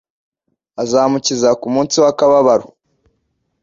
Azamukiza 0.81 1.49
kumunsi 1.61 1.95
wakababaro 2.03 2.67